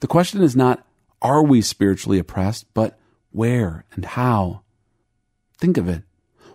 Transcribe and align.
The 0.00 0.06
question 0.06 0.42
is 0.42 0.54
not, 0.54 0.86
are 1.20 1.42
we 1.42 1.60
spiritually 1.60 2.18
oppressed, 2.18 2.66
but 2.72 2.98
where 3.30 3.84
and 3.92 4.04
how? 4.04 4.62
Think 5.58 5.76
of 5.76 5.88
it. 5.88 6.02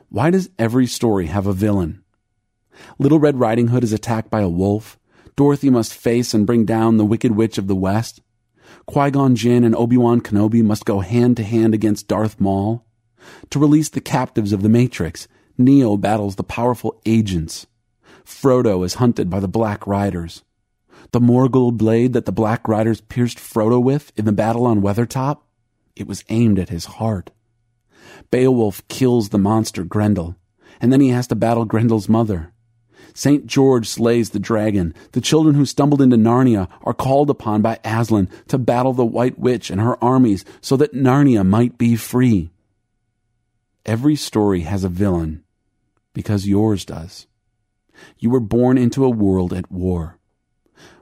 Why 0.10 0.30
does 0.30 0.50
every 0.58 0.88
story 0.88 1.26
have 1.26 1.48
a 1.48 1.54
villain? 1.54 2.04
Little 2.98 3.20
Red 3.20 3.40
Riding 3.40 3.68
Hood 3.68 3.84
is 3.84 3.94
attacked 3.94 4.30
by 4.30 4.42
a 4.42 4.50
wolf. 4.50 4.98
Dorothy 5.36 5.70
must 5.70 5.94
face 5.94 6.34
and 6.34 6.46
bring 6.46 6.66
down 6.66 6.98
the 6.98 7.06
Wicked 7.06 7.36
Witch 7.36 7.58
of 7.58 7.68
the 7.68 7.76
West. 7.76 8.22
Qui-Gon 8.86 9.36
Jinn 9.36 9.64
and 9.64 9.76
Obi-Wan 9.76 10.22
Kenobi 10.22 10.64
must 10.64 10.86
go 10.86 11.02
hand 11.02 11.38
to 11.38 11.44
hand 11.44 11.74
against 11.74 12.08
Darth 12.08 12.40
Maul. 12.40 12.86
To 13.50 13.60
release 13.60 13.90
the 13.90 14.02
captives 14.02 14.54
of 14.54 14.62
the 14.62 14.70
Matrix, 14.70 15.28
Neo 15.58 15.98
battles 15.98 16.36
the 16.36 16.44
powerful 16.44 17.02
agents. 17.06 17.68
Frodo 18.26 18.86
is 18.86 18.96
hunted 18.96 19.30
by 19.30 19.40
the 19.40 19.48
Black 19.48 19.86
Riders. 19.86 20.44
The 21.12 21.20
Morgul 21.20 21.76
blade 21.76 22.14
that 22.14 22.26
the 22.26 22.32
Black 22.32 22.68
Riders 22.68 23.02
pierced 23.02 23.38
Frodo 23.38 23.82
with 23.82 24.12
in 24.16 24.26
the 24.26 24.32
battle 24.32 24.66
on 24.66 24.82
Weathertop, 24.82 25.40
it 25.96 26.08
was 26.08 26.24
aimed 26.30 26.58
at 26.58 26.70
his 26.70 26.86
heart. 26.86 27.32
Beowulf 28.32 28.88
kills 28.88 29.30
the 29.30 29.38
monster 29.38 29.84
Grendel, 29.84 30.36
and 30.82 30.92
then 30.92 31.02
he 31.02 31.10
has 31.10 31.28
to 31.28 31.36
battle 31.36 31.66
Grendel's 31.66 32.10
mother. 32.10 32.52
St. 33.14 33.46
George 33.46 33.88
slays 33.88 34.32
the 34.32 34.40
dragon. 34.40 34.94
The 35.12 35.22
children 35.22 35.56
who 35.56 35.66
stumbled 35.66 36.02
into 36.02 36.18
Narnia 36.18 36.68
are 36.82 36.96
called 36.96 37.30
upon 37.30 37.62
by 37.62 37.80
Aslan 37.84 38.30
to 38.48 38.58
battle 38.58 38.94
the 38.94 39.06
White 39.06 39.38
Witch 39.38 39.70
and 39.70 39.80
her 39.80 40.04
armies 40.04 40.44
so 40.62 40.76
that 40.78 40.96
Narnia 40.96 41.46
might 41.46 41.78
be 41.78 41.96
free. 41.96 42.50
Every 43.86 44.16
story 44.16 44.62
has 44.62 44.84
a 44.84 44.90
villain 44.90 45.44
because 46.14 46.48
yours 46.48 46.86
does. 46.86 47.28
You 48.18 48.30
were 48.30 48.40
born 48.40 48.78
into 48.78 49.06
a 49.06 49.10
world 49.10 49.54
at 49.54 49.72
war. 49.72 50.18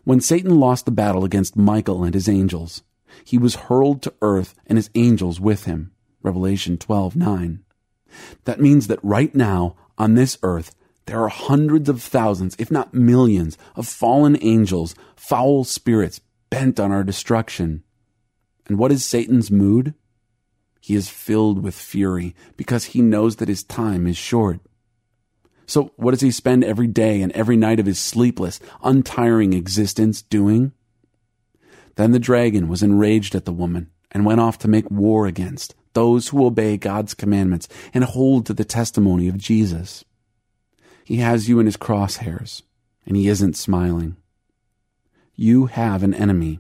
When 0.04 0.22
Satan 0.22 0.60
lost 0.60 0.86
the 0.86 0.92
battle 0.92 1.24
against 1.24 1.56
Michael 1.56 2.04
and 2.04 2.14
his 2.14 2.30
angels, 2.30 2.84
he 3.24 3.38
was 3.38 3.56
hurled 3.56 4.02
to 4.02 4.14
earth 4.22 4.56
and 4.66 4.78
his 4.78 4.90
angels 4.96 5.40
with 5.40 5.66
him. 5.66 5.92
Revelation 6.24 6.78
12:9. 6.78 7.60
That 8.46 8.62
means 8.62 8.88
that 8.88 9.04
right 9.04 9.34
now 9.34 9.76
on 9.98 10.16
this 10.16 10.38
earth 10.44 10.76
there 11.06 11.22
are 11.22 11.30
hundreds 11.30 11.90
of 11.90 12.02
thousands, 12.02 12.56
if 12.60 12.72
not 12.72 12.94
millions, 12.94 13.58
of 13.76 13.88
fallen 13.88 14.38
angels, 14.42 14.96
foul 15.16 15.64
spirits 15.64 16.22
bent 16.50 16.80
on 16.80 16.92
our 16.92 17.04
destruction. 17.04 17.84
And 18.68 18.78
what 18.78 18.92
is 18.92 19.04
Satan's 19.04 19.52
mood? 19.52 19.94
He 20.80 20.96
is 20.96 21.10
filled 21.10 21.64
with 21.64 21.76
fury 21.76 22.36
because 22.58 22.86
he 22.86 23.02
knows 23.02 23.38
that 23.38 23.50
his 23.50 23.64
time 23.64 24.08
is 24.08 24.18
short. 24.18 24.60
So, 25.72 25.94
what 25.96 26.12
does 26.12 26.20
he 26.20 26.32
spend 26.32 26.66
every 26.66 26.88
day 26.88 27.22
and 27.22 27.32
every 27.32 27.56
night 27.56 27.80
of 27.80 27.86
his 27.86 27.98
sleepless, 27.98 28.60
untiring 28.84 29.54
existence 29.54 30.22
doing? 30.22 30.74
Then 31.96 32.12
the 32.12 32.20
dragon 32.20 32.68
was 32.68 32.84
enraged 32.84 33.36
at 33.36 33.46
the 33.46 33.54
woman 33.54 33.90
and 34.12 34.26
went 34.26 34.42
off 34.42 34.58
to 34.60 34.68
make 34.68 34.92
war 34.92 35.28
against 35.28 35.74
those 35.94 36.28
who 36.28 36.46
obey 36.46 36.76
God's 36.76 37.14
commandments 37.14 37.70
and 37.94 38.04
hold 38.04 38.46
to 38.48 38.54
the 38.54 38.66
testimony 38.66 39.30
of 39.30 39.38
Jesus. 39.38 40.04
He 41.06 41.18
has 41.18 41.48
you 41.48 41.62
in 41.62 41.68
his 41.68 41.78
crosshairs, 41.78 42.64
and 43.06 43.16
he 43.16 43.30
isn't 43.30 43.56
smiling. 43.56 44.18
You 45.36 45.68
have 45.68 46.04
an 46.04 46.14
enemy. 46.14 46.60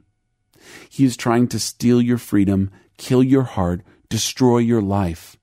He 0.89 1.03
is 1.03 1.17
trying 1.17 1.49
to 1.49 1.59
steal 1.59 2.01
your 2.01 2.17
freedom, 2.17 2.71
kill 2.95 3.23
your 3.23 3.43
heart, 3.43 3.81
destroy 4.07 4.59
your 4.59 4.81
life. 4.81 5.35